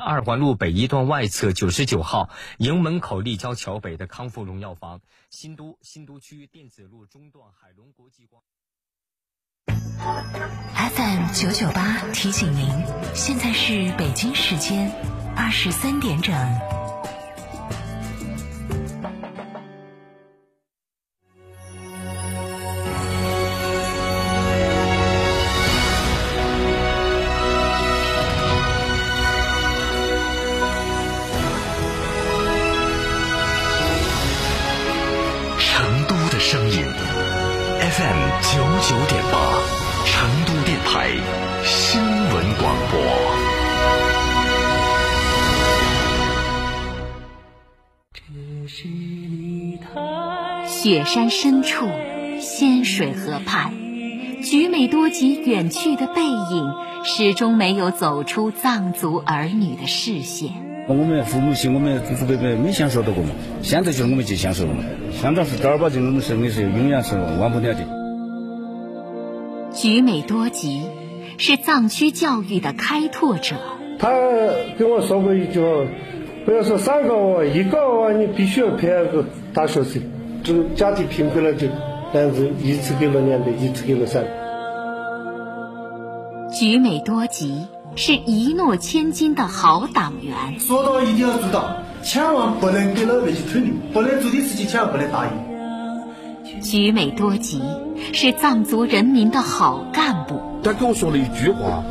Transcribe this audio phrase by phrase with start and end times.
[0.00, 8.42] 二环路北一段外侧九十九号营门口立交桥北的康复荣药房，新都新都区电子路中段海龙国际光。
[9.98, 12.68] FM 九九八提醒您，
[13.14, 14.92] 现在是北京时间
[15.34, 16.75] 二十三点整。
[37.96, 38.20] FM
[38.82, 39.38] 九点八，
[40.04, 41.08] 成都电台
[41.64, 43.00] 新闻广播。
[50.66, 51.88] 雪山深处，
[52.38, 53.72] 仙水河畔，
[54.42, 60.65] 菊美多吉远去的背影，始终没有走出藏族儿女的视线。
[60.88, 63.30] 我们父母亲，我们祖祖辈辈没享受到过嘛？
[63.60, 64.84] 现在就是我们去享受了嘛？
[65.20, 67.80] 香港是正儿八经，我们是的是永远是忘不了的。
[69.72, 70.84] 菊美多吉
[71.38, 73.56] 是藏区教育的开拓者。
[73.98, 74.10] 他
[74.78, 75.66] 跟我说过一句话：
[76.44, 80.02] 不要说三个娃，一个娃你必须要培养个大学生。
[80.44, 81.66] 这家庭贫困了就
[82.12, 84.28] 这样子，一次给了两个，一次给了三个。
[86.52, 87.66] 菊美多吉
[87.96, 90.60] 是一诺千金的好党员。
[90.60, 96.60] 说到一定要做到，千万不能给老百姓吹牛，不能做的事情千万不能答应。
[96.60, 97.62] 菊美多吉
[98.12, 100.42] 是藏族人民的好干部。
[100.62, 101.82] 他跟我说了一句话，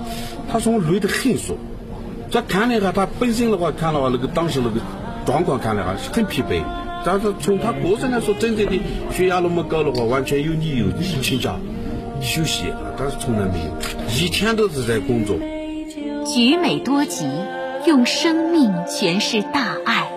[0.52, 1.58] 他说我累得很，说。
[2.30, 4.80] 再看了一下他本身的话，看了那个当时那个
[5.26, 6.62] 状况，看了哈是很疲惫。
[7.04, 8.80] 但是从他个人来说，真正的
[9.12, 10.86] 血压那么高的话，完全有理由
[11.22, 11.56] 请假
[12.22, 15.36] 休息，但是从来没有，一天都是在工作。
[16.26, 17.30] 举美多吉
[17.86, 20.10] 用生命诠释大爱，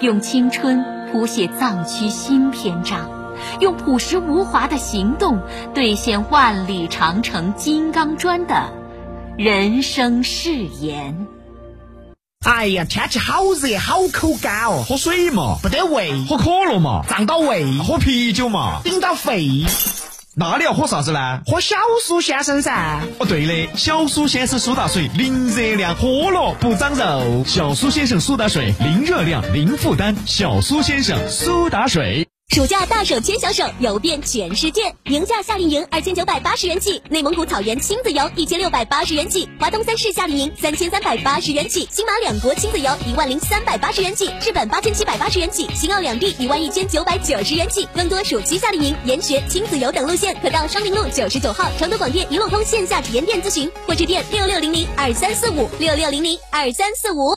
[0.00, 3.10] 用青春谱写藏区新篇章。
[3.60, 5.38] 用朴实无华的行动
[5.74, 8.72] 兑现万里长城金刚砖的
[9.36, 11.26] 人生誓言。
[12.46, 19.66] 哎呀，天气好热，好口干哦，喝水嘛，不得胃；喝可乐嘛，胀到胃；喝啤酒嘛，顶到肺。
[20.36, 21.40] 那你要喝啥子呢？
[21.46, 23.00] 喝小苏先生噻。
[23.20, 27.44] 哦，对的，小苏先生苏打水，零热量，喝了不长肉。
[27.46, 30.16] 小苏先生苏打水，零热量，零负担。
[30.26, 32.26] 小苏先生苏打水。
[32.54, 34.82] 暑假大手牵小手，游遍全世界。
[35.06, 47.88] 宁夏夏令营二千九百八十元起，内蒙古草原亲子游一千六百八十元起，华东三市夏令营三千三百八十元起，新马两国亲子游一万零三百八十元起，日本八千七百八十元起，新奥两地一万一千九百九十元起。
[47.92, 57.36] 更多暑期夏令营、研学、亲子游等路线，可到双林路九十九号成都广电一路通线下体验店咨询，或致电六六零零二三四五六六零零二三四五。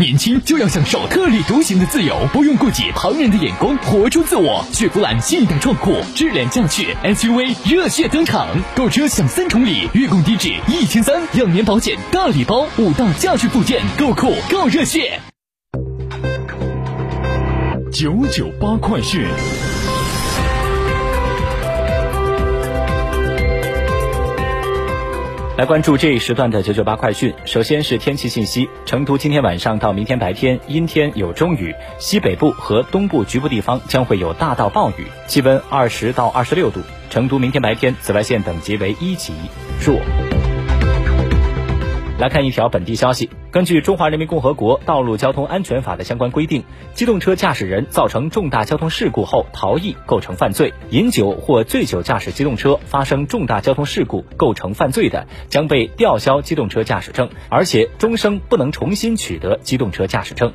[0.00, 4.64] 年轻就要享受特立独行的自由，不用顾及旁人的眼光，活出自我。
[4.72, 15.20] 雪佛兰新一代创酷，智联驾趣 SUV 热血登场，购车享三重礼，月供低至一千三，两年保险大礼包，五大驾趣附件，够酷够热血。
[17.92, 19.26] 九九八快讯。
[25.60, 27.34] 来关注这一时段的九九八快讯。
[27.44, 36.80] 首先是天气信息：成都今天晚上到明天白天阴天有中雨，西北部和东部局部地方将会有大到暴雨，气温二十到二十六度。
[37.10, 39.34] 成都明天白天紫外线等级为一级，
[39.84, 40.00] 弱。
[42.20, 43.30] 来看一条本地消息。
[43.50, 60.52] 根据《中华人民共和国道路交通安全法》的相关规定，机动车驾驶人造成重大交通事故后逃逸构成犯罪；饮酒或醉酒驾驶机动车发生重大交通事故构成犯罪的，将被吊销机动车驾驶证，而且终生不能重新取得机动车驾驶证。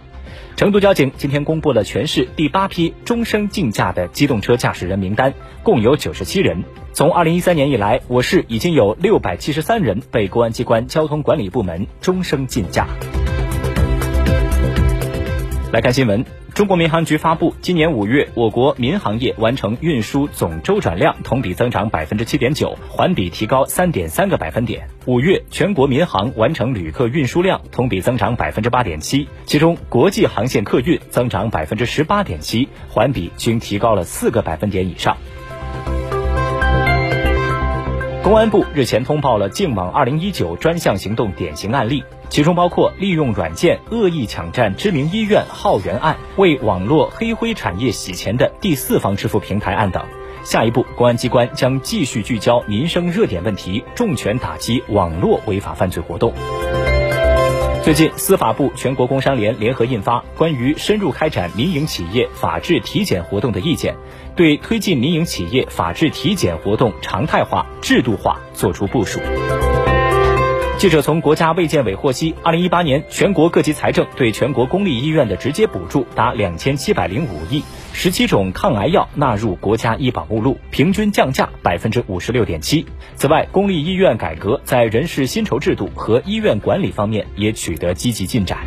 [0.56, 5.34] 成都交警今天公布了全市第八批终生禁驾的机动车驾驶人名单，
[5.64, 6.64] 共有九十七人。
[6.94, 12.88] 从二零一三年以来，我市已经有六百七十三人被公安机关交通管理部门终生禁驾。
[15.76, 16.24] 来看新闻。
[16.54, 24.88] 中国民航局发布，今年五月，我国民航业完成运输总周转量同比增长百分之七点九，环比提高三点三个百分点。
[25.06, 35.18] 五月，全国民航完成旅客运输量同比增长百分之八点七，其中国际航线客运增长百分之十八点七，环比均提高了四个百分点以上。
[38.24, 42.06] 公安部日前通报了净网二零一九专项行动典型案例。
[42.30, 50.04] 其中包括利用软件恶意抢占知名医院号源案、为网络黑灰产业洗钱的第四方支付平台案等。
[50.44, 56.34] 下一步，公安机关将继续聚焦民生热点问题，重拳打击网络违法犯罪活动。
[57.84, 63.94] 最近，司法部、全国工商联联合印发《关于深入开展民营企业法治体检活动的意见》，
[64.36, 69.20] 对推进民营企业法治体检活动常态化、制度化作出部署。
[70.78, 77.64] 记者从国家卫健委获悉，二零一八年全国各级财政对全国公立医院的直接补助达两千七百零五亿，
[77.94, 82.86] 十七种抗癌药纳入国家医保目录，平均降价百分之五十六点七。
[83.16, 88.60] 此外，公立医院改革在人事薪酬制度和医院管理方面也取得积极进展。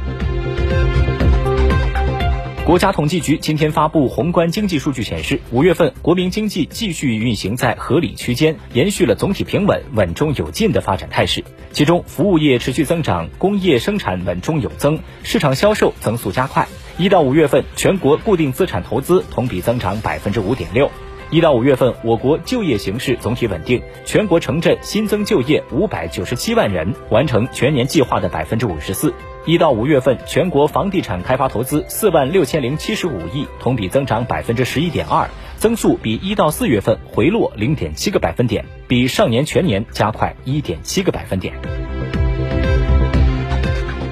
[2.68, 11.42] 国家统计局今天发布宏观经济数据显示，五月份国民经济继续运行在合理区间，延续了总体平稳、稳中有进的发展态势。
[11.72, 16.68] 其中，服务业持续增长，工业生产稳中有增，市场销售增速加快。
[16.98, 20.90] 一到五月份，全国固定资产投资同比增长百分之五点六。
[21.30, 29.12] 一到五月份，我国就业形势总体稳定，全国城镇新增就业五百九十七万人，完成全年计划的百分之五十四。
[29.44, 35.28] 一到五月份，全国房地产开发投资四万六千零七十五亿，同比增长百分之十一点二，
[35.58, 41.97] 增速比一到四月份回落零点七个百分点，比上年全年加快一点七个百分点。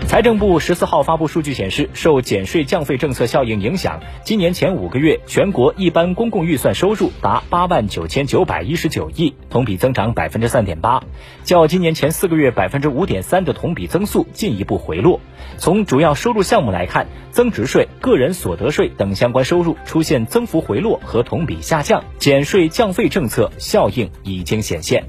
[0.06, 11.02] 财政部十四号发布数据显示，受减税降费政策效应影响，今年前五个月全国一般公共预算收入达八万九千九百一十九亿，同比增长百分之三点八，
[11.42, 15.20] 较今年前四个月百分之五点三的同比增速进一步回落。
[15.58, 25.04] 从主要收入项目来看，增值税、个人所得税等相关收入出现增幅回落和同比下降，减税降费政策效应已经显现。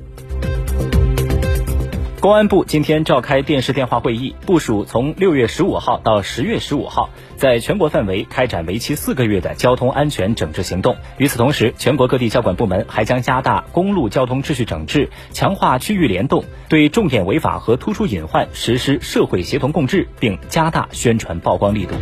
[2.28, 10.98] 公安部今天召开电视电话会议，部署从六月十五号到十月十五号，在全国范围开展为期四个月的交通安全整治行动。
[11.18, 21.96] 与此同时，全国各地交管部门还将加大公路交通秩序整治，强化区域联动，对重点违法和突出隐患实施社会协同共治，并加大宣传曝光力度。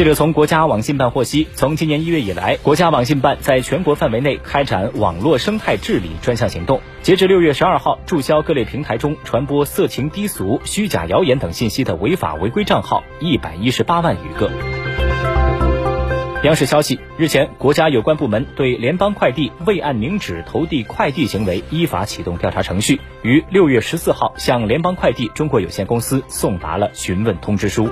[0.00, 6.80] 记者从国家网信办获悉，从今年一月以来，国家网信办在全国范围内开展网络生态治理专项行动。
[7.02, 14.50] 截至六月十二号，注销各类平台中传播色情低俗、虚假谣言等信息的违法违规账号一百一十八万余个。
[16.44, 27.90] 央视消息，日前，国家有关部门对联邦快递未按明址投递快递行为依法启动调查程序，于六月十四号向联邦快递中国有限公司送达了询问通知书。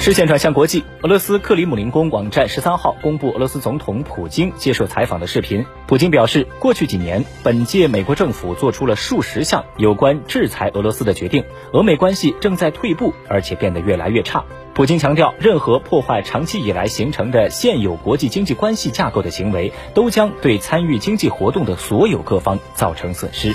[0.00, 5.62] 视线转向国际，俄罗斯克里姆林宫网站十三号公布俄罗斯总统普京接受采访的视频。
[5.86, 11.44] 普京表示，过去几年，本届美国政府做出了数十项有关制裁俄罗斯的决定，
[11.74, 14.42] 俄美关系正在退步，而且变得越来越差。
[14.72, 23.54] 普京强调，任何破坏长期以来形成的现有国际经济关系架构的行为，都将对参与经济活动的所有各方造成损失。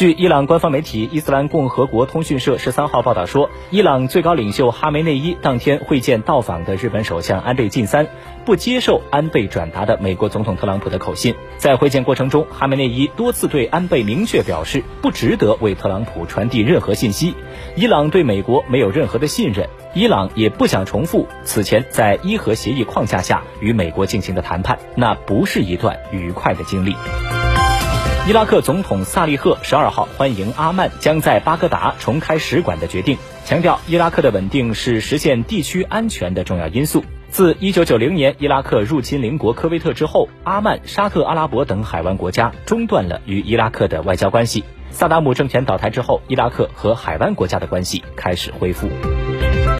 [0.00, 8.06] 据伊朗官方媒体伊斯兰共和国通讯社十三号报道说，伊朗最高领袖哈梅内伊当天会见到访的日本首相安倍晋三，
[8.46, 11.34] 不接受安倍转达的美国总统特朗普的口信。
[11.58, 17.34] 在会见过程中，哈梅内伊多次对安倍明确表示，不值得为特朗普传递任何信息。
[17.76, 26.96] 伊朗对美国没有任何的信任，伊朗也不想重复此前在伊核协议框架下与美国进行的谈判，那不是一段愉快的经历。
[28.28, 37.02] 伊拉克总统萨利赫十二号欢迎阿曼将在巴格达重开使馆的决定，强调伊拉克的稳定是实现地区安全的重要因素。
[37.30, 44.64] 自一九九零年伊拉克入侵邻国科威特之后，阿曼、沙特阿拉伯等海湾国家中断了与伊拉克的外交关系。
[44.90, 48.88] 萨达姆政权倒台之后，伊拉克和海湾国家的关系开始恢复。